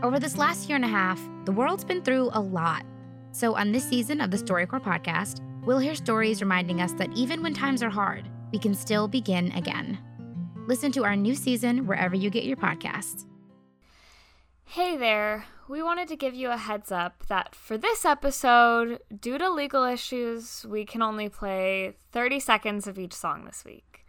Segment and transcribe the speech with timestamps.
[0.00, 2.84] Over this last year and a half, the world's been through a lot.
[3.32, 7.42] So, on this season of the StoryCorps podcast, we'll hear stories reminding us that even
[7.42, 9.98] when times are hard, we can still begin again.
[10.68, 13.26] Listen to our new season wherever you get your podcasts.
[14.66, 15.46] Hey there.
[15.68, 19.82] We wanted to give you a heads up that for this episode, due to legal
[19.82, 24.06] issues, we can only play 30 seconds of each song this week.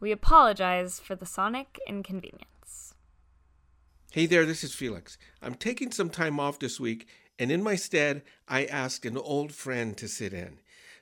[0.00, 2.57] We apologize for the sonic inconvenience.
[4.10, 5.18] Hey there, this is Felix.
[5.42, 7.06] I'm taking some time off this week,
[7.38, 10.60] and in my stead, I asked an old friend to sit in.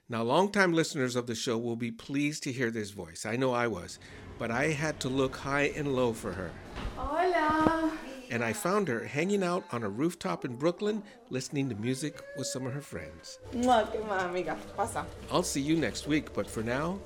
[0.09, 3.24] Now, longtime listeners of the show will be pleased to hear this voice.
[3.24, 4.00] I know I was,
[4.41, 6.50] but I had to look high and low for her.
[6.97, 7.92] Hola.
[8.28, 11.00] And I found her hanging out on a rooftop in Brooklyn,
[11.30, 13.38] listening to music with some of her friends.
[13.55, 14.56] Mua, qué.
[14.77, 15.06] Pasa.
[15.30, 16.98] I'll see you next week, but for now,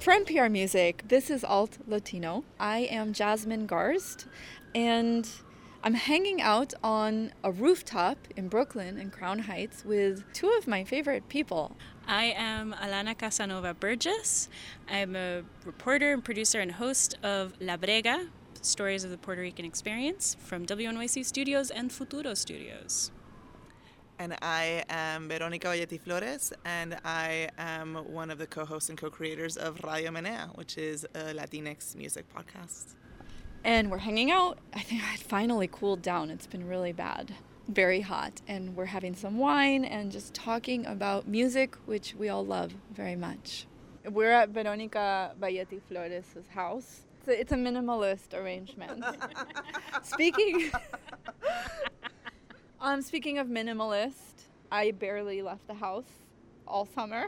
[0.00, 2.44] For NPR Music, this is Alt Latino.
[2.60, 4.26] I am Jasmine Garsd,
[4.74, 5.26] and
[5.82, 10.82] I'm hanging out on a rooftop in Brooklyn in Crown Heights with two of my
[10.84, 11.76] favorite people.
[12.08, 14.48] I am Alana Casanova Burgess.
[14.88, 18.28] I'm a reporter and producer and host of La Brega,
[18.62, 23.12] Stories of the Puerto Rican Experience from WNYC Studios and Futuro Studios.
[24.18, 28.98] And I am Veronica Bayetti Flores, and I am one of the co hosts and
[28.98, 32.96] co creators of Radio Menea, which is a Latinx music podcast.
[33.66, 34.58] And we're hanging out.
[34.74, 36.30] I think it finally cooled down.
[36.30, 37.34] It's been really bad,
[37.66, 38.40] very hot.
[38.46, 43.16] And we're having some wine and just talking about music, which we all love very
[43.16, 43.66] much.
[44.08, 47.00] We're at Veronica Bayetti Flores' house.
[47.18, 49.04] It's a, it's a minimalist arrangement.
[50.04, 50.70] speaking,
[52.80, 56.25] um, speaking of minimalist, I barely left the house
[56.66, 57.26] all summer.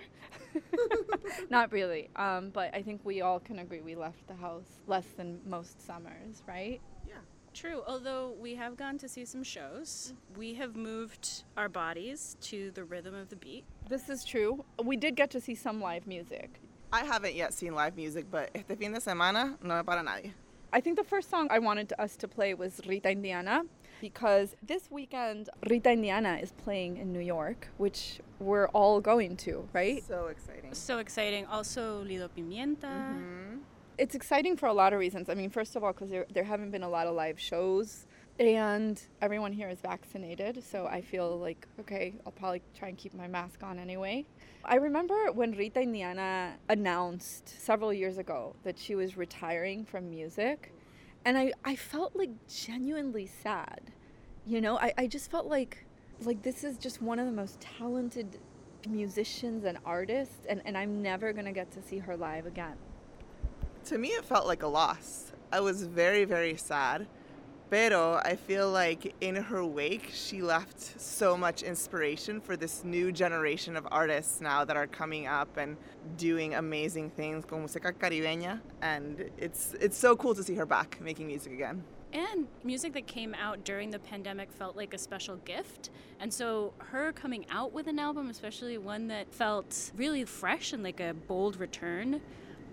[1.51, 5.07] Not really, um, but I think we all can agree we left the house less
[5.17, 6.81] than most summers, right?
[7.07, 7.15] Yeah.
[7.55, 12.71] True, although we have gone to see some shows, we have moved our bodies to
[12.73, 13.65] the rhythm of the beat.
[13.89, 14.65] This is true.
[14.83, 16.61] We did get to see some live music.
[16.93, 20.33] I haven't yet seen live music, but este fin de semana no es para nadie.
[20.73, 23.63] I think the first song I wanted us to play was Rita Indiana
[24.01, 29.69] because this weekend Rita Indiana is playing in New York, which we're all going to,
[29.73, 30.03] right?
[30.07, 30.75] So exciting.
[30.75, 31.47] So exciting.
[31.47, 33.17] Also, Lido Pimienta.
[33.17, 33.61] Mhm.
[33.99, 35.29] It's exciting for a lot of reasons.
[35.29, 38.07] I mean, first of all, because there, there haven't been a lot of live shows,
[38.39, 43.13] and everyone here is vaccinated, so I feel like, okay, I'll probably try and keep
[43.13, 44.25] my mask on anyway.
[44.65, 50.73] I remember when Rita Indiana announced several years ago that she was retiring from music,
[51.25, 53.93] and I, I felt like genuinely sad.
[54.47, 55.85] You know, I, I just felt like
[56.23, 58.39] like this is just one of the most talented
[58.89, 62.77] musicians and artists, and, and I'm never gonna get to see her live again.
[63.87, 65.33] To me, it felt like a loss.
[65.53, 67.07] I was very, very sad.
[67.71, 73.13] Pero I feel like in her wake, she left so much inspiration for this new
[73.13, 75.77] generation of artists now that are coming up and
[76.17, 78.61] doing amazing things con música caribeña.
[78.81, 81.85] And it's it's so cool to see her back making music again.
[82.15, 85.91] And music that came out during the pandemic felt like a special gift.
[86.21, 90.83] And so her coming out with an album, especially one that felt really fresh and
[90.83, 92.23] like a bold return,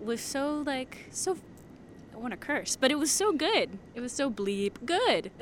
[0.00, 1.36] was so like so
[2.16, 3.78] I want to curse, but it was so good.
[3.94, 5.30] It was so bleep good.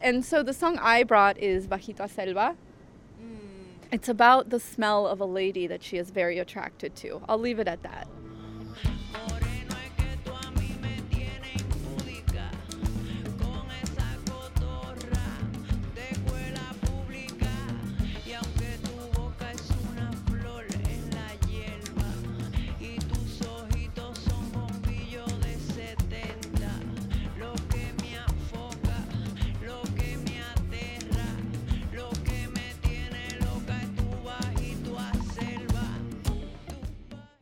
[0.00, 2.56] And so the song I brought is Bajito a Selva.
[3.20, 3.36] Mm.
[3.90, 7.22] It's about the smell of a lady that she is very attracted to.
[7.28, 8.06] I'll leave it at that.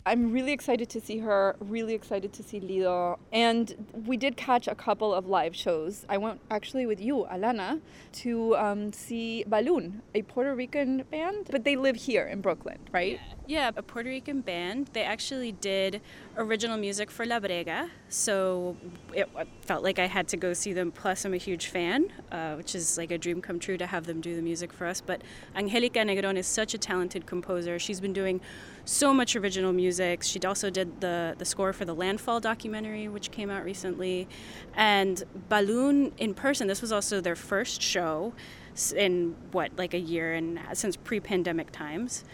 [0.08, 3.18] I'm really excited to see her, really excited to see Lido.
[3.32, 3.74] And
[4.06, 6.06] we did catch a couple of live shows.
[6.08, 7.80] I went actually with you, Alana,
[8.22, 13.18] to um, see Balún, a Puerto Rican band, but they live here in Brooklyn, right?
[13.20, 14.90] Yeah, a Puerto Rican band.
[14.92, 16.00] They actually did
[16.36, 18.76] original music for La Brega, so
[19.14, 19.28] it
[19.62, 20.90] felt like I had to go see them.
[20.90, 24.06] Plus, I'm a huge fan, uh, which is like a dream come true to have
[24.06, 25.00] them do the music for us.
[25.00, 25.22] But
[25.54, 27.78] Angelica Negron is such a talented composer.
[27.78, 28.40] She's been doing
[28.84, 30.22] so much original music.
[30.22, 34.28] She also did the, the score for the Landfall documentary, which came out recently.
[34.74, 38.32] And Balún in person, this was also their first show
[38.94, 42.24] in what, like a year and since pre pandemic times.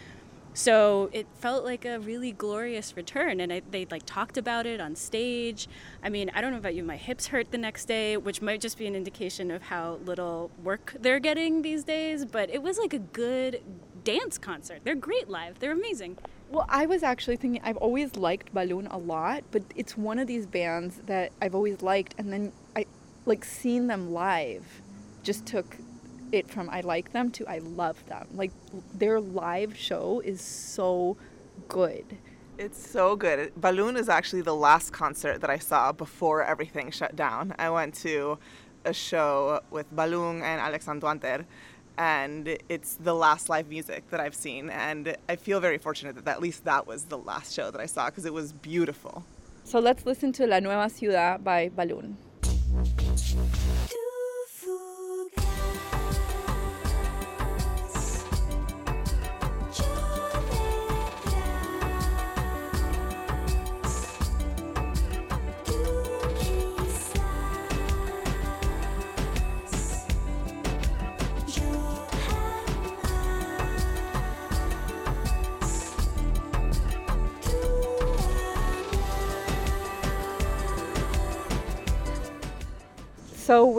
[0.54, 4.80] So it felt like a really glorious return, and I, they like talked about it
[4.80, 5.66] on stage.
[6.02, 8.60] I mean, I don't know about you, my hips hurt the next day, which might
[8.60, 12.26] just be an indication of how little work they're getting these days.
[12.26, 13.62] But it was like a good
[14.04, 14.80] dance concert.
[14.84, 15.58] They're great live.
[15.58, 16.18] They're amazing.
[16.50, 20.26] Well, I was actually thinking I've always liked Balún a lot, but it's one of
[20.26, 22.84] these bands that I've always liked, and then I
[23.24, 24.82] like seeing them live
[25.22, 25.78] just took
[26.32, 28.26] it from I like them to I love them.
[28.34, 28.50] Like
[28.94, 31.16] their live show is so
[31.68, 32.04] good.
[32.58, 33.52] It's so good.
[33.58, 37.54] Balún is actually the last concert that I saw before everything shut down.
[37.58, 38.38] I went to
[38.84, 41.46] a show with Balún and Alexandre Anter,
[41.96, 44.70] and it's the last live music that I've seen.
[44.70, 47.86] And I feel very fortunate that at least that was the last show that I
[47.86, 49.24] saw because it was beautiful.
[49.64, 52.16] So let's listen to La Nueva Ciudad by Balún.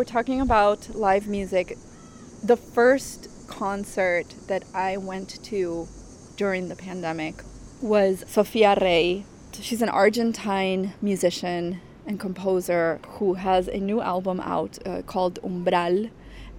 [0.04, 1.78] We're talking about live music.
[2.44, 5.88] The first concert that I went to
[6.36, 7.36] during the pandemic
[7.82, 9.24] was Sofia Rey.
[9.54, 16.12] She's an Argentine musician and composer who has a new album out uh, called Umbral.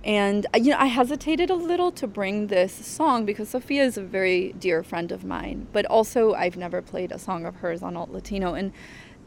[0.02, 3.98] And uh, you know, I hesitated a little to bring this song because Sofia is
[3.98, 7.82] a very dear friend of mine, but also I've never played a song of hers
[7.82, 8.72] on Alt Latino and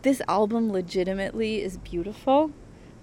[0.01, 2.51] this album legitimately is beautiful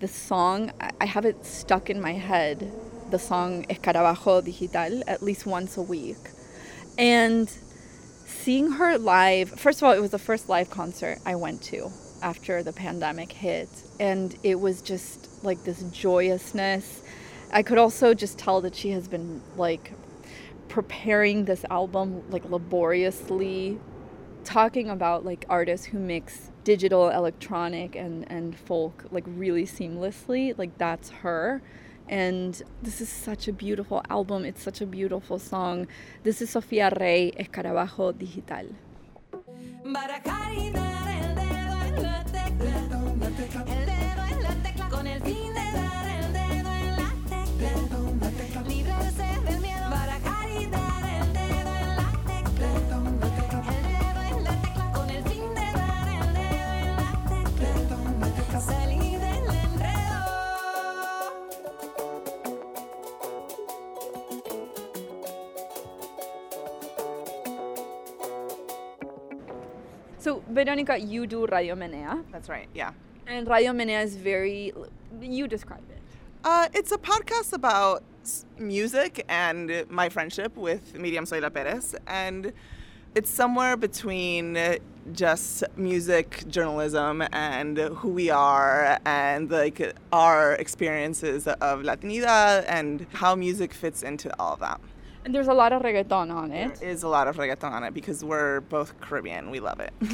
[0.04, 0.70] the song,
[1.00, 2.70] I have it stuck in my head,
[3.10, 6.18] the song Escarabajo Digital, at least once a week.
[6.98, 7.48] And
[8.26, 11.90] seeing her live, first of all, it was the first live concert I went to
[12.20, 13.70] after the pandemic hit.
[13.98, 17.02] And it was just like this joyousness.
[17.50, 19.94] I could also just tell that she has been like
[20.68, 23.78] preparing this album like laboriously,
[24.44, 30.56] talking about like artists who mix digital, electronic, and, and folk like really seamlessly.
[30.58, 31.62] Like that's her.
[32.08, 34.44] And this is such a beautiful album.
[34.44, 35.86] It's such a beautiful song.
[36.22, 38.66] This is Sofia Rey, Escarabajo Digital.
[70.54, 72.22] Veronica, you do Radio Menea.
[72.30, 72.92] That's right, yeah.
[73.26, 74.72] And Radio Menea is very,
[75.20, 76.00] you describe it.
[76.44, 78.04] Uh, it's a podcast about
[78.56, 81.96] music and my friendship with Miriam Zoila Perez.
[82.06, 82.52] And
[83.16, 84.56] it's somewhere between
[85.12, 93.34] just music journalism and who we are and like our experiences of Latinidad and how
[93.34, 94.80] music fits into all of that.
[95.24, 96.76] And there's a lot of reggaeton on it.
[96.76, 99.50] There is a lot of reggaeton on it because we're both Caribbean.
[99.50, 99.92] We love it.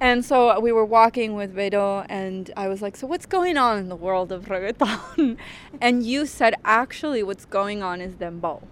[0.00, 3.78] and so we were walking with Vero, and I was like, So, what's going on
[3.78, 5.36] in the world of reggaeton?
[5.80, 8.62] and you said, Actually, what's going on is dembow.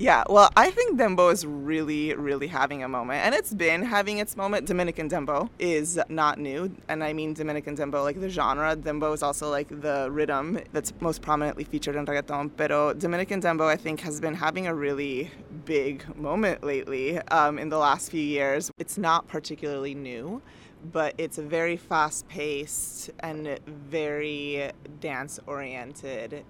[0.00, 4.18] Yeah, well, I think Dembow is really, really having a moment, and it's been having
[4.18, 4.64] its moment.
[4.64, 8.76] Dominican Dembow is not new, and I mean Dominican Dembow, like the genre.
[8.76, 12.52] Dembow is also like the rhythm that's most prominently featured in reggaeton.
[12.56, 15.32] Pero Dominican Dembow, I think, has been having a really
[15.64, 18.70] big moment lately um, in the last few years.
[18.78, 20.40] It's not particularly new
[20.92, 26.44] but it's a very fast paced and very dance oriented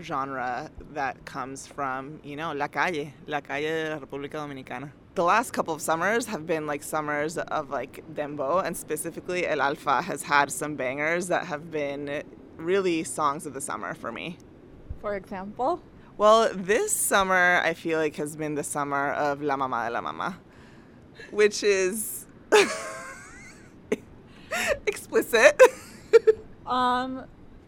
[0.00, 4.90] genre that comes from, you know, la calle, la calle de la República Dominicana.
[5.14, 9.60] The last couple of summers have been like summers of like dembo, and specifically El
[9.60, 12.22] Alfa has had some bangers that have been
[12.56, 14.38] really songs of the summer for me.
[15.00, 15.80] For example?
[16.16, 20.00] Well, this summer I feel like has been the summer of La Mama de la
[20.00, 20.38] Mama,
[21.30, 22.26] which is
[24.86, 25.60] explicit.
[26.66, 27.24] um,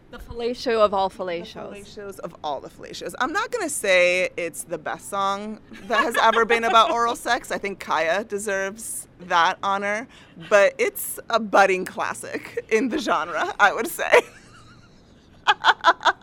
[0.09, 1.53] the fellatio of all fellatios.
[1.85, 3.13] The fellatios of all the fellatios.
[3.19, 7.51] I'm not gonna say it's the best song that has ever been about oral sex.
[7.51, 10.07] I think Kaya deserves that honor,
[10.49, 13.53] but it's a budding classic in the genre.
[13.59, 14.11] I would say.
[15.45, 15.53] I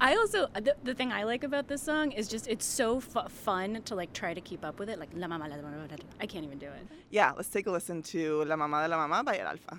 [0.00, 3.28] I also the, the thing I like about this song is just it's so fu-
[3.28, 4.98] fun to like try to keep up with it.
[4.98, 5.86] Like la mama la mama.
[5.88, 6.86] la- I can't even do it.
[7.10, 9.78] Yeah, let's take a listen to La Mamá de la Mamá by El Alfa.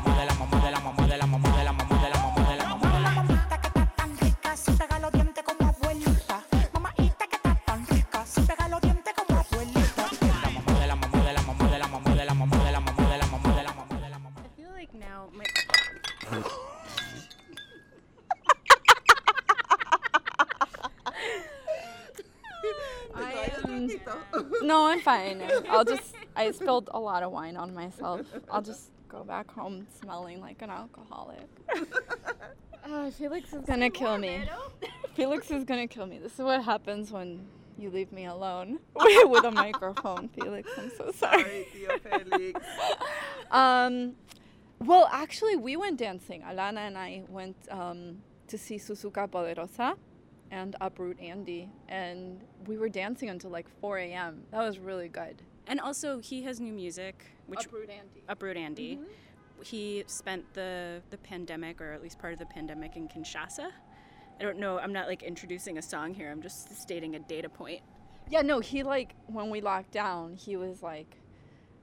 [25.39, 25.71] no, I'm fine.
[25.71, 28.21] I'll just, I spilled a lot of wine on myself.
[28.49, 31.47] I'll just go back home smelling like an alcoholic.
[32.85, 34.43] Oh, Felix is gonna kill me.
[35.15, 36.17] Felix is gonna kill me.
[36.17, 37.45] This is what happens when
[37.77, 40.69] you leave me alone with a microphone, Felix.
[40.77, 41.67] I'm so sorry.
[41.75, 42.61] Tío Félix.
[43.51, 44.13] Um,
[44.79, 46.41] well, actually, we went dancing.
[46.43, 49.95] Alana and I went um, to see Suzuka Poderosa
[50.51, 54.43] and Uproot Andy, and we were dancing until like 4 a.m.
[54.51, 55.41] That was really good.
[55.67, 58.23] and also he has new music, which Uproot Andy.
[58.27, 58.95] Uproot Andy.
[58.97, 59.03] Mm-hmm.
[59.63, 63.69] He spent the the pandemic, or at least part of the pandemic, in Kinshasa.
[64.39, 64.79] I don't know.
[64.79, 66.31] I'm not like introducing a song here.
[66.31, 67.81] I'm just stating a data point.
[68.29, 71.15] Yeah, no, he like when we locked down, he was like,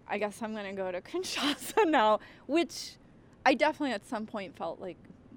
[0.09, 2.97] I guess I'm gonna go to Kinshasa now, which
[3.47, 4.97] I definitely at some point felt like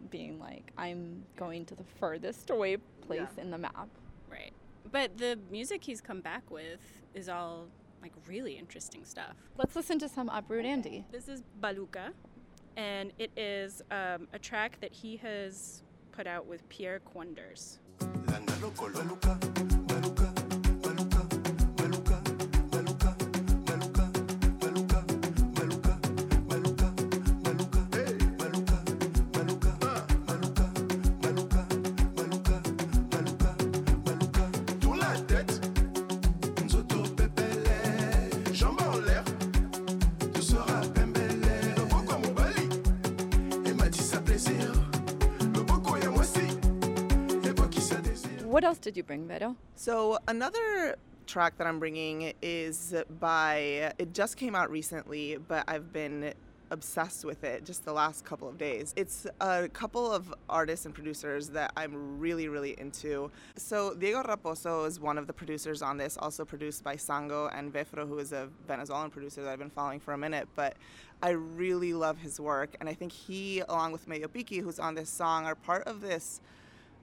[0.09, 3.87] being like, I'm going to the furthest away place in the map.
[4.29, 4.53] Right.
[4.91, 6.79] But the music he's come back with
[7.13, 7.67] is all
[8.01, 9.35] like really interesting stuff.
[9.57, 11.05] Let's listen to some Uproot Andy.
[11.11, 12.11] This is Baluka,
[12.77, 17.77] and it is um, a track that he has put out with Pierre Kwenders.
[48.51, 49.55] What else did you bring, Beto?
[49.77, 55.93] So another track that I'm bringing is by it just came out recently, but I've
[55.93, 56.33] been
[56.69, 58.93] obsessed with it just the last couple of days.
[58.97, 63.31] It's a couple of artists and producers that I'm really really into.
[63.55, 67.71] So Diego Raposo is one of the producers on this, also produced by Sango and
[67.71, 70.75] Vefro who is a Venezuelan producer that I've been following for a minute, but
[71.23, 74.95] I really love his work and I think he along with Medio Piki who's on
[74.95, 76.41] this song are part of this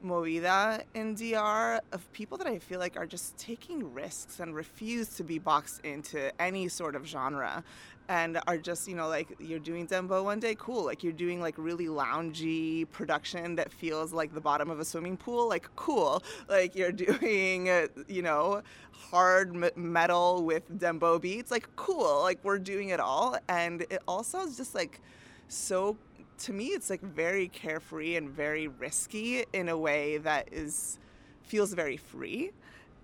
[0.04, 5.08] movida in DR of people that I feel like are just taking risks and refuse
[5.16, 7.64] to be boxed into any sort of genre
[8.08, 10.84] and are just, you know, like you're doing Dembow one day, cool.
[10.84, 15.16] Like you're doing like really loungy production that feels like the bottom of a swimming
[15.16, 16.22] pool, like cool.
[16.48, 17.68] Like you're doing,
[18.08, 18.62] you know,
[18.92, 22.22] hard m- metal with Dembow beats, like cool.
[22.22, 23.36] Like we're doing it all.
[23.48, 25.00] And it all sounds just like
[25.48, 25.96] so
[26.38, 30.98] to me it's like very carefree and very risky in a way that is
[31.42, 32.50] feels very free.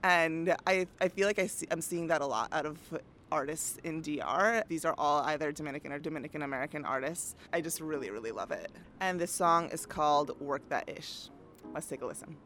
[0.03, 2.79] And i, I feel like I see, i'm seeing that a lot out of
[3.33, 7.35] artists in dr these are all either dominican or dominican american artists.
[7.53, 8.71] I just really really love it.
[9.01, 11.31] And this song is called work that ish.
[11.73, 12.37] Let's take a listen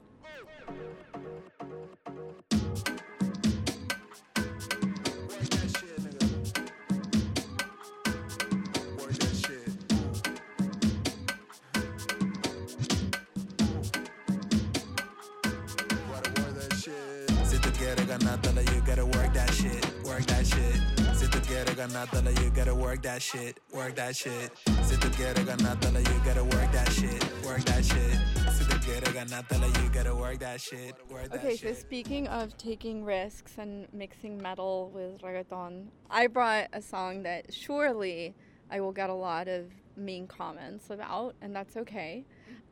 [21.78, 24.50] ganártela, you gotta work that shit, work that shit.
[24.82, 28.18] Si tú quieres ganártela, you gotta work that shit, work that shit.
[28.52, 32.56] Si tú quieres ganártela, you gotta work that shit, work that Okay, so speaking of
[32.58, 38.35] taking risks and mixing metal with reggaeton, I brought a song that surely
[38.73, 42.25] I will get a lot of mean comments about, and that's okay.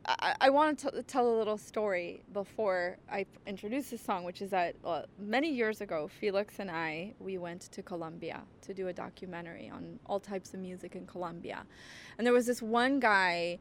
[0.07, 4.51] I, I want to tell a little story before I introduce this song, which is
[4.51, 8.93] that uh, many years ago, Felix and I we went to Colombia to do a
[8.93, 11.65] documentary on all types of music in Colombia,
[12.17, 13.59] and there was this one guy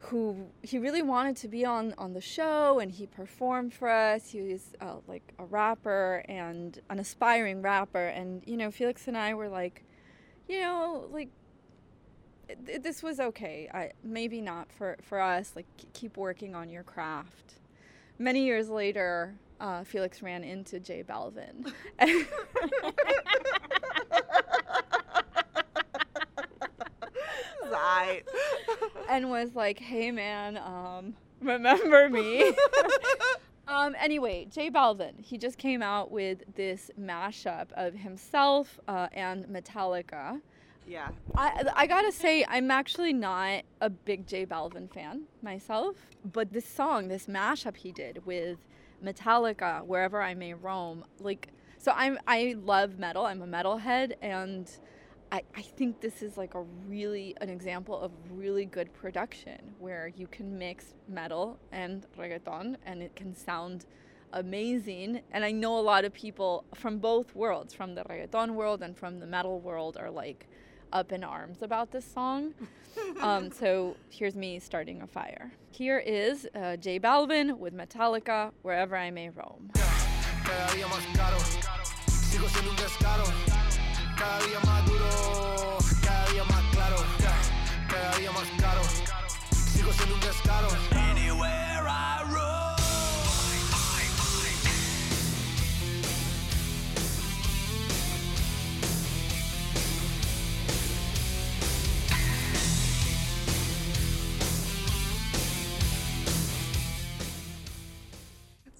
[0.00, 4.30] who he really wanted to be on on the show and he performed for us.
[4.30, 8.06] He was uh, like a rapper and an aspiring rapper.
[8.06, 9.84] And you know felix and i were like
[10.48, 11.30] you know like
[12.82, 17.58] this was okay I, maybe not for for us like keep working on your craft
[18.18, 21.72] many years later, uh, Felix ran into J Balvin.
[29.10, 32.52] And was like, "Hey man, um, remember me?"
[33.68, 39.46] um, anyway, J Balvin, he just came out with this mashup of himself uh, and
[39.46, 40.40] Metallica.
[40.88, 41.10] Yeah.
[41.36, 46.66] I I gotta say, I'm actually not a big J Balvin fan myself, but this
[46.66, 48.58] song, this mashup he did with
[49.04, 53.26] Metallica, "Wherever I May Roam," like, so I'm I love metal.
[53.26, 54.66] I'm a metalhead, and
[55.30, 60.10] I, I think this is like a really an example of really good production where
[60.16, 63.84] you can mix metal and reggaeton and it can sound
[64.32, 68.82] amazing and i know a lot of people from both worlds from the reggaeton world
[68.82, 70.47] and from the metal world are like
[70.92, 72.54] up in arms about this song.
[73.20, 75.52] Um, so here's me starting a fire.
[75.70, 79.70] Here is uh, j balvin with metallica wherever i may roam.
[79.74, 80.78] Cada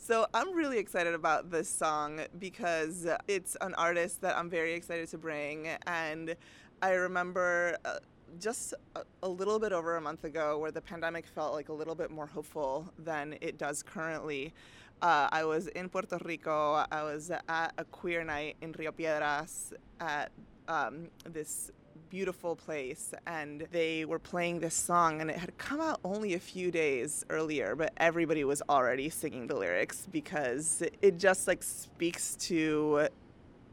[0.08, 5.06] So I'm really excited about this song because it's an artist that I'm very excited
[5.10, 5.68] to bring.
[5.86, 6.34] And
[6.80, 7.98] I remember uh,
[8.40, 11.74] just a, a little bit over a month ago where the pandemic felt like a
[11.74, 14.54] little bit more hopeful than it does currently.
[15.02, 16.86] Uh, I was in Puerto Rico.
[16.90, 20.32] I was at a queer night in Rio Piedras at
[20.68, 21.70] um, this
[22.10, 26.38] beautiful place and they were playing this song and it had come out only a
[26.38, 32.34] few days earlier but everybody was already singing the lyrics because it just like speaks
[32.36, 33.08] to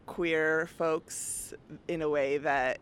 [0.05, 1.53] queer folks
[1.87, 2.79] in a way that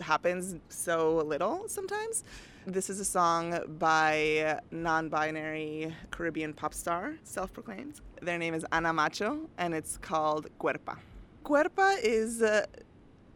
[0.00, 2.24] happens so little sometimes.
[2.66, 8.00] This is a song by non-binary caribbean pop star self-proclaimed.
[8.20, 10.98] Their name is ana macho and it's called cuerpa.
[11.44, 12.66] Cuerpa is uh,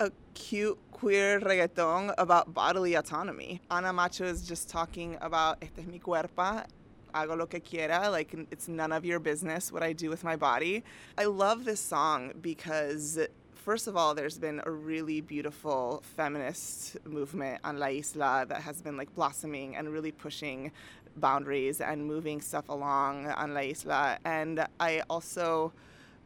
[0.01, 3.61] a cute queer reggaeton about bodily autonomy.
[3.71, 6.67] Ana Macho is just talking about esta es mi cuerpa,
[7.15, 10.37] hago lo que quiera, like it's none of your business what I do with my
[10.37, 10.83] body.
[11.17, 13.19] I love this song because
[13.55, 18.83] first of all there's been a really beautiful feminist movement on La Isla that has
[18.83, 20.73] been like blossoming and really pushing
[21.17, 25.73] boundaries and moving stuff along on La Isla and I also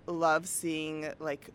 [0.07, 1.51] love seeing like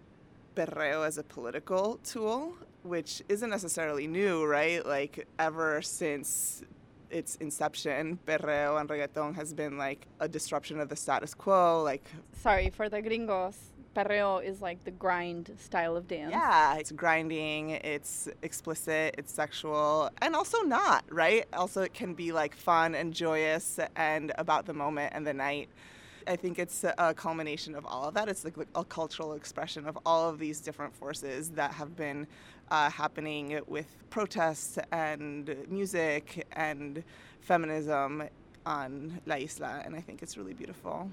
[0.55, 4.85] perreo as a political tool, which isn't necessarily new, right?
[4.85, 6.63] Like ever since
[7.09, 11.83] its inception, perreo and reggaeton has been like a disruption of the status quo.
[11.83, 12.03] Like,
[12.41, 17.71] sorry for the gringos perreo is like the grind style of dance yeah, it's grinding,
[17.71, 21.45] it's explicit, it's sexual, and also not, right?
[21.53, 25.69] Also, it can be like fun and joyous and about the moment and the night.
[26.27, 28.29] I think it's a culmination of all of that.
[28.29, 32.27] It's like a cultural expression of all of these different forces that have been
[32.71, 37.03] uh, happening with protests and music and
[37.41, 38.23] feminism
[38.65, 41.09] on La Isla, and I think it's really beautiful.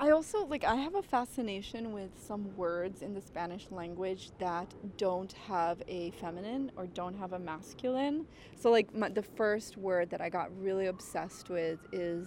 [0.00, 4.66] I also like I have a fascination with some words in the Spanish language that
[4.96, 8.26] don't have a feminine or don't have a masculine.
[8.58, 12.26] So like my, the first word that I got really obsessed with is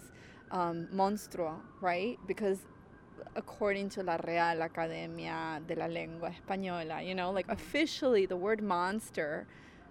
[0.51, 2.19] um, monstruo, right?
[2.27, 2.59] Because
[3.35, 8.61] according to la Real Academia de la Lengua Española, you know, like officially the word
[8.61, 9.47] monster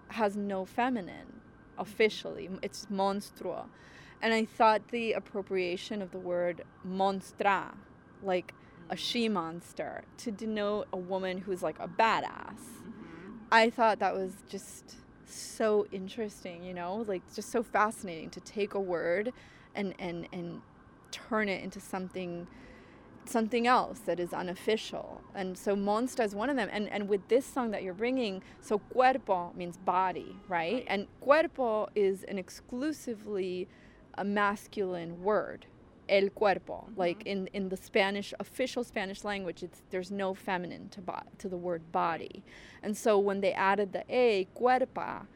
[0.08, 1.40] has no feminine.
[1.78, 3.66] Officially, it's monstruo.
[4.22, 7.74] And I thought the appropriation of the word monstra,
[8.22, 8.54] like
[8.88, 12.58] a she monster, to denote a woman who's like a badass.
[13.50, 18.74] I thought that was just so interesting, you know, like just so fascinating to take
[18.74, 19.32] a word
[19.74, 20.60] and and and
[21.10, 22.46] turn it into something
[23.26, 25.22] something else that is unofficial.
[25.34, 26.68] And so Monsta is one of them.
[26.70, 30.84] And and with this song that you're bringing, so cuerpo means body, right?
[30.86, 33.68] And cuerpo is an exclusively
[34.16, 35.66] a masculine word.
[36.06, 37.00] El cuerpo, mm-hmm.
[37.00, 41.48] like in, in the Spanish official Spanish language, it's there's no feminine to bo- to
[41.48, 42.44] the word body,
[42.82, 45.26] and so when they added the a cuerpa,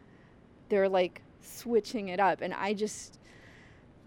[0.68, 3.18] they're like switching it up, and I just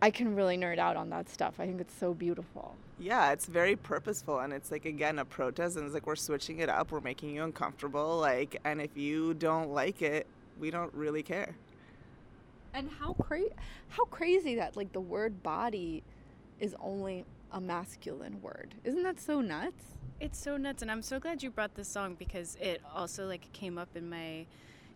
[0.01, 1.59] I can really nerd out on that stuff.
[1.59, 2.75] I think it's so beautiful.
[2.99, 6.59] Yeah, it's very purposeful and it's like again a protest and it's like we're switching
[6.59, 10.27] it up, we're making you uncomfortable, like and if you don't like it,
[10.59, 11.55] we don't really care.
[12.73, 13.55] And how cra-
[13.89, 16.03] how crazy that like the word body
[16.59, 18.75] is only a masculine word.
[18.83, 19.83] Isn't that so nuts?
[20.19, 23.51] It's so nuts, and I'm so glad you brought this song because it also like
[23.53, 24.45] came up in my,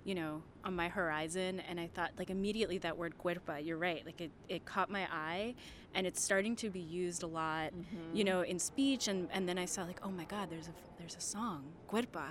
[0.05, 3.65] you know, on my horizon, and I thought like immediately that word cuerpa.
[3.65, 5.55] You're right, like it it caught my eye,
[5.95, 7.71] and it's starting to be used a lot,
[8.13, 8.31] you mm-hmm.
[8.31, 11.15] know, in speech, and and then I saw like, oh my God, there's a there's
[11.15, 12.27] a song cuerpa,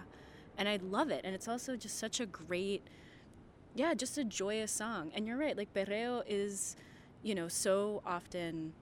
[0.56, 2.82] and I love it, and it's also just such a great,
[3.74, 5.10] yeah, just a joyous song.
[5.14, 6.76] And you're right, like perreo is,
[7.24, 8.72] you know, so often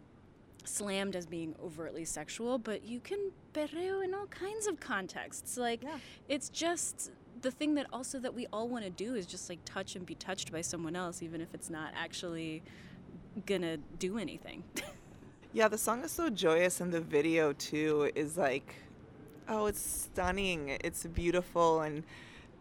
[0.64, 5.56] slammed as being overtly sexual, but you can perreo in all kinds of contexts.
[5.56, 5.82] Like
[6.28, 7.10] it's just
[7.42, 10.06] the thing that also that we all want to do is just like touch and
[10.06, 12.62] be touched by someone else, even if it's not actually
[13.46, 14.64] gonna do anything.
[15.54, 18.74] Yeah, the song is so joyous, and the video too is like,
[19.50, 20.78] oh, it's stunning.
[20.82, 22.04] It's beautiful, and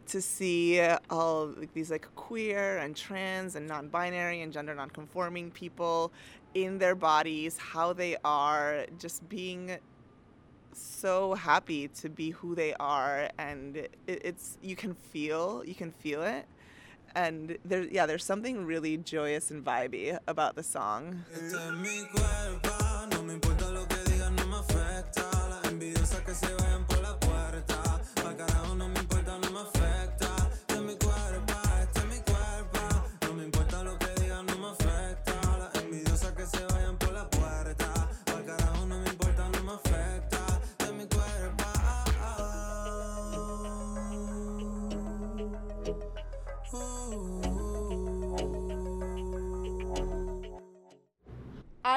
[0.08, 6.12] to see all these like queer and trans and non-binary and gender non-conforming people
[6.54, 9.78] in their bodies, how they are, just being
[10.80, 15.92] so happy to be who they are, and it, it's you can feel you can
[15.92, 16.46] feel it.
[17.14, 21.26] And there, yeah, there's something really joyous and vibey about the song.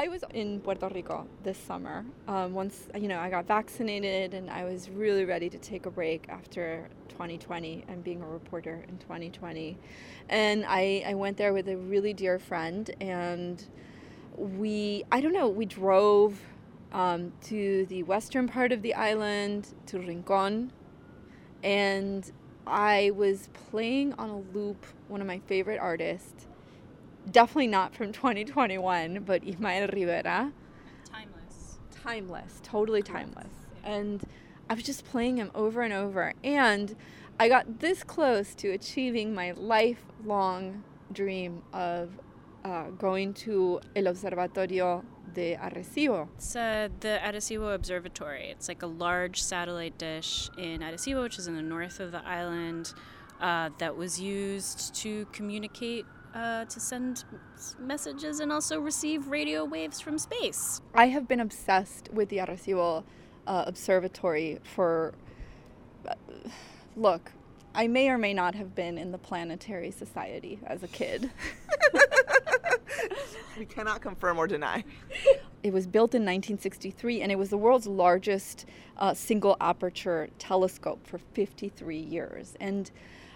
[0.05, 2.05] I was in Puerto Rico this summer.
[2.29, 5.91] Um, once you know, I got vaccinated, and I was really ready to take a
[5.91, 9.79] break after 2020 and being a reporter in 2020.
[10.29, 13.67] And I, I went there with a really dear friend, and
[14.37, 16.39] we I don't know we drove
[16.93, 20.71] um, to the western part of the island to Rincon,
[21.63, 22.31] and
[22.67, 26.47] I was playing on a loop one of my favorite artists
[27.31, 30.53] definitely not from 2021, but Ismael Rivera.
[31.11, 31.79] Timeless.
[32.03, 33.53] Timeless, totally timeless.
[33.83, 34.23] And
[34.69, 36.33] I was just playing him over and over.
[36.43, 36.97] And
[37.39, 42.11] I got this close to achieving my lifelong dream of
[42.65, 46.29] uh, going to El Observatorio de Arecibo.
[46.37, 48.49] It's uh, the Arecibo Observatory.
[48.51, 52.25] It's like a large satellite dish in Arecibo, which is in the north of the
[52.27, 52.95] island,
[53.41, 57.25] uh, that was used to communicate, uh, to send
[57.79, 60.81] messages and also receive radio waves from space.
[60.95, 63.05] I have been obsessed with the Arecibo
[63.47, 65.15] uh, Observatory for.
[66.07, 66.15] uh,
[66.97, 67.33] look,
[67.75, 71.31] I may or may not have been in the Planetary Society as a kid.
[73.59, 74.85] We cannot confirm or deny.
[75.63, 78.67] It was built in 1963 and it was the world's largest
[78.99, 82.55] uh, single aperture telescope for 53 years.
[82.61, 82.91] And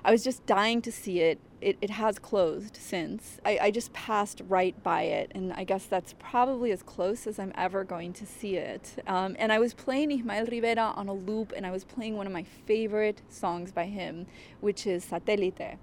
[0.05, 1.41] I was just dying to see it.
[1.61, 3.41] It, it has closed since.
[3.45, 7.39] I, I just passed right by it, and I guess that's probably as close as
[7.39, 9.03] I'm ever going to see it.
[9.09, 12.27] Um, and I was playing Ismael Rivera on a loop, and I was playing one
[12.27, 14.27] of my favorite songs by him,
[14.61, 15.79] which is Satélite,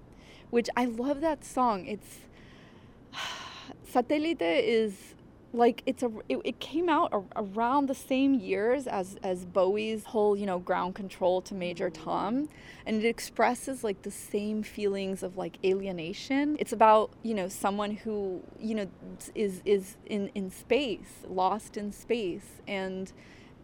[0.50, 1.86] which I love that song.
[1.86, 2.20] It's
[3.92, 5.15] Satélite is
[5.56, 10.04] like it's a it, it came out a, around the same years as as Bowie's
[10.04, 12.48] whole you know ground control to Major Tom.
[12.84, 16.56] And it expresses like the same feelings of like alienation.
[16.60, 18.86] It's about you know someone who you know
[19.34, 23.12] is is in in space lost in space and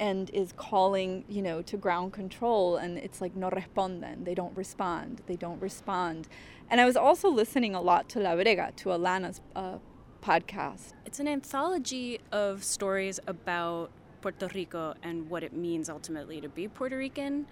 [0.01, 2.77] and is calling you know to ground control.
[2.77, 4.25] And it's like no responden.
[4.25, 5.21] They don't respond.
[5.27, 6.29] They don't respond.
[6.71, 9.77] And i was also listening a lot to la brega to alana's uh,
[10.23, 16.49] podcast It's an anthology of stories about Puerto Rico and what it means ultimately to
[16.49, 17.47] be Puerto Rican.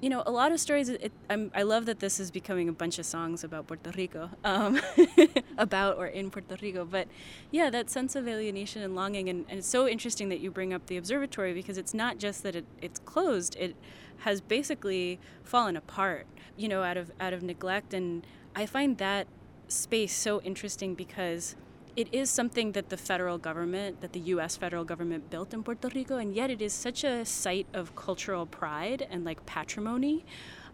[0.00, 0.88] You know, a lot of stories.
[0.88, 4.80] It, I love that this is becoming a bunch of songs about Puerto Rico, um,
[5.58, 6.84] about or in Puerto Rico.
[6.84, 7.08] But
[7.50, 10.74] yeah, that sense of alienation and longing, and, and it's so interesting that you bring
[10.74, 13.76] up the observatory because it's not just that it, it's closed; it
[14.18, 16.26] has basically fallen apart.
[16.56, 19.26] You know, out of out of neglect, and I find that
[19.68, 21.56] space so interesting because
[21.96, 24.56] it is something that the federal government, that the U.S.
[24.56, 28.46] federal government built in Puerto Rico, and yet it is such a site of cultural
[28.46, 30.24] pride and like patrimony.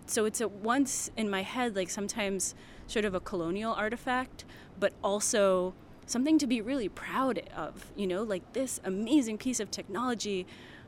[0.06, 2.54] So it's at once in my head like sometimes
[2.87, 4.44] sort of a colonial artifact,
[4.78, 5.74] but also
[6.06, 7.92] something to be really proud of.
[7.96, 10.46] You know, like this amazing piece of technology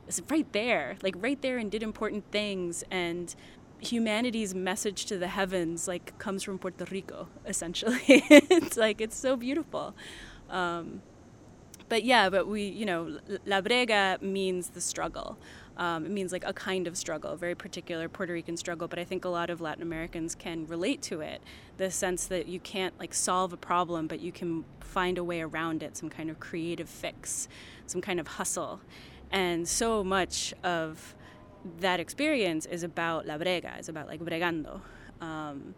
[0.09, 3.35] is right there, like right there, and did important things and
[3.83, 9.37] humanity's message to the heavens like comes from Puerto Rico essentially it's like it's so
[9.37, 9.95] beautiful
[10.51, 11.03] um,
[11.92, 15.37] but yeah, but we, you know, La Brega means the struggle.
[15.77, 18.88] Um, it means like a kind of struggle, a very particular Puerto Rican struggle.
[18.88, 21.42] But I think a lot of Latin Americans can relate to it.
[21.77, 25.42] The sense that you can't like solve a problem, but you can find a way
[25.42, 27.47] around it, some kind of creative fix,
[27.87, 28.81] some kind of hustle.
[29.31, 31.14] And so much of
[31.81, 34.81] that experience is about la brega, is about like bregando.
[35.20, 35.75] Um,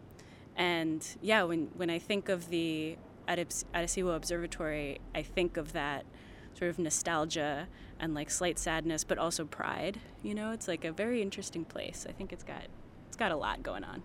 [0.55, 6.05] and yeah, when, when I think of the Arecibo Observatory, I think of that
[6.53, 7.67] sort of nostalgia
[7.99, 9.99] and like slight sadness, but also pride.
[10.23, 12.05] You know, it's like a very interesting place.
[12.09, 12.63] I think it's got
[13.07, 14.03] it's got a lot going on.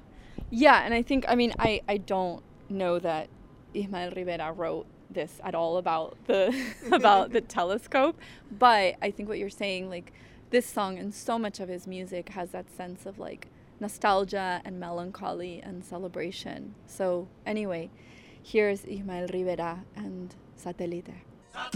[0.51, 3.29] Yeah, and I think I mean I I don't know that
[3.75, 6.55] Ismael Rivera wrote this at all about the
[6.93, 8.19] about the telescope,
[8.51, 10.13] but I think what you're saying like
[10.51, 13.47] this song and so much of his music has that sense of like
[13.79, 16.75] nostalgia and melancholy and celebration.
[16.87, 17.91] So anyway,
[18.43, 21.15] here's Ismael Rivera and Satélite.
[21.55, 21.69] La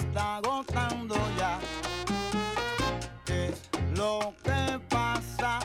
[0.00, 1.58] está agotando ya.
[3.24, 3.52] ¿Qué
[3.96, 5.60] lo que pasa?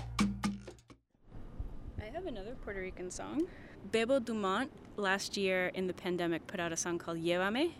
[1.99, 3.47] I have another Puerto Rican song.
[3.91, 7.71] Bebo Dumont last year in the pandemic put out a song called Llévame,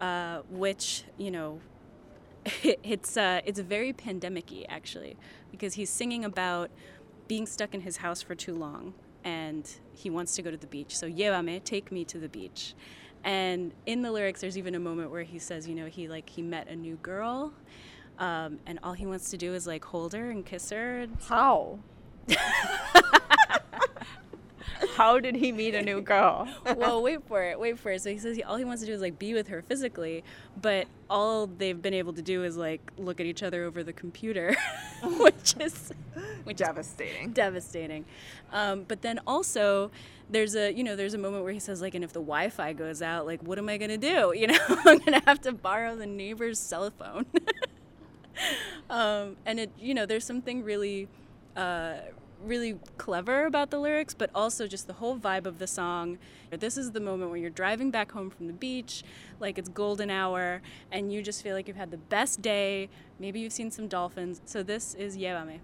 [0.00, 1.60] uh, which you know,
[2.62, 5.16] it's uh, it's very pandemic-y actually
[5.50, 6.70] because he's singing about
[7.28, 8.94] being stuck in his house for too long
[9.24, 10.96] and he wants to go to the beach.
[10.96, 12.74] So Llévame, take me to the beach.
[13.26, 16.30] And in the lyrics, there's even a moment where he says, you know, he like
[16.30, 17.52] he met a new girl,
[18.20, 21.08] um, and all he wants to do is like hold her and kiss her.
[21.28, 21.80] How?
[24.96, 26.48] How did he meet a new girl?
[26.76, 28.02] well, wait for it, wait for it.
[28.02, 30.24] So he says he, all he wants to do is like be with her physically,
[30.60, 33.92] but all they've been able to do is like look at each other over the
[33.92, 34.54] computer,
[35.02, 35.92] which is
[36.44, 37.28] which Devastating.
[37.28, 38.04] is devastating.
[38.52, 39.90] Um, but then also
[40.30, 42.72] there's a you know there's a moment where he says like, and if the Wi-Fi
[42.72, 44.32] goes out, like what am I gonna do?
[44.36, 47.26] You know, I'm gonna have to borrow the neighbor's cell phone.
[48.90, 51.08] um, and it you know there's something really.
[51.56, 51.94] Uh,
[52.44, 56.18] really clever about the lyrics, but also just the whole vibe of the song.
[56.50, 59.02] This is the moment when you're driving back home from the beach,
[59.40, 62.88] like it's golden hour, and you just feel like you've had the best day.
[63.18, 64.40] Maybe you've seen some dolphins.
[64.44, 65.60] So this is Llévame.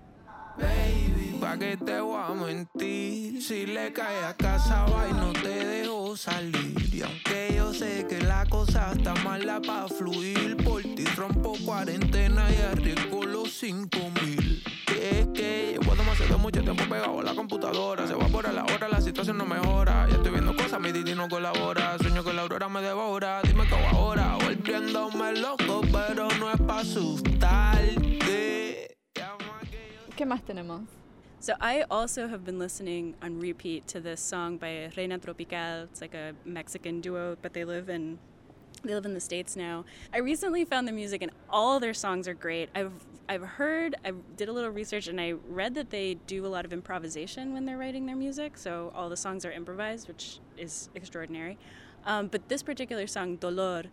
[1.40, 3.42] Pa' que te voy a mentir.
[3.42, 6.94] Si le cae a casa y no te dejo salir.
[6.94, 12.48] Y aunque yo sé que la cosa está mala pa' fluir, por ti rompo cuarentena
[12.50, 14.61] y arriesgo los cinco mil.
[15.02, 18.06] Que es que llevo demasiado mucho tiempo pegado a la computadora.
[18.06, 20.06] Se va por la hora, la situación no mejora.
[20.08, 21.98] Ya estoy viendo cosas, mi Didi no colabora.
[21.98, 23.42] Sueño que la aurora me devora.
[23.42, 24.38] Dime qué hago ahora.
[24.40, 27.96] Volviéndome loco, pero no es pa' asustarte.
[29.16, 30.82] Llama que yo ¿Qué más tenemos?
[31.40, 35.88] So I also have been listening on repeat to this song by Reina Tropical.
[35.90, 38.20] It's like a Mexican duo, but they live in
[38.84, 39.84] they live in the states now.
[40.14, 42.68] I recently found the music and all their songs are great.
[42.76, 42.92] I've
[43.28, 46.64] I've heard I did a little research and I read that they do a lot
[46.64, 48.56] of improvisation when they're writing their music.
[48.56, 51.58] So all the songs are improvised, which is extraordinary.
[52.04, 53.84] Um, but this particular song, Dolor,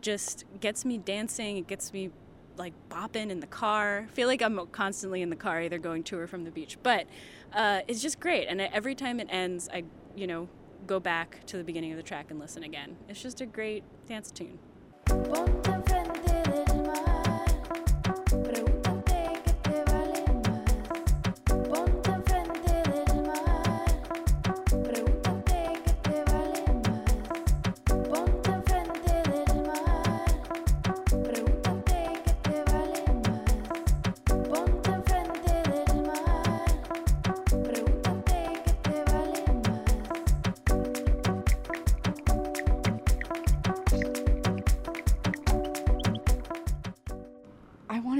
[0.00, 1.56] just gets me dancing.
[1.56, 2.10] It gets me
[2.56, 4.06] like bopping in the car.
[4.12, 6.78] feel like I'm constantly in the car, either going to or from the beach.
[6.82, 7.06] But
[7.52, 8.46] uh, it's just great.
[8.46, 10.48] And every time it ends, I, you know,
[10.86, 12.96] go back to the beginning of the track and listen again.
[13.08, 14.58] It's just a great dance tune.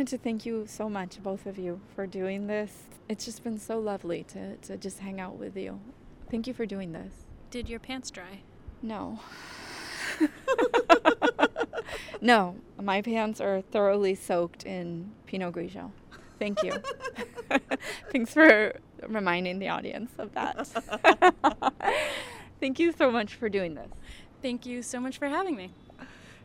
[0.05, 2.83] Wanted to thank you so much, both of you, for doing this.
[3.09, 5.81] It's just been so lovely to, to just hang out with you.
[6.31, 7.25] Thank you for doing this.
[7.51, 8.41] Did your pants dry?
[8.83, 9.21] No.
[12.21, 15.91] no, my pants are thoroughly soaked in Pinot Grigio.
[16.39, 16.75] Thank you.
[18.13, 18.75] Thanks for
[19.09, 20.69] reminding the audience of that.
[22.61, 23.89] Thank you so much for doing this.
[24.43, 25.73] Thank you so much for having me.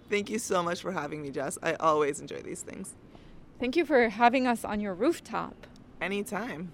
[0.09, 1.57] Thank you so much for having me, Jess.
[1.61, 2.95] I always enjoy these things.
[3.59, 5.67] Thank you for having us on your rooftop.
[6.01, 6.71] Anytime.